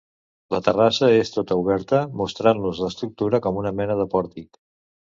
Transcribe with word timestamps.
La 0.53 0.61
terrassa 0.67 1.09
és 1.17 1.31
tota 1.35 1.59
oberta 1.65 2.01
mostrant-nos 2.23 2.83
l'estructura 2.87 3.45
com 3.47 3.63
una 3.65 3.77
mena 3.83 4.03
de 4.05 4.11
pòrtic. 4.19 4.65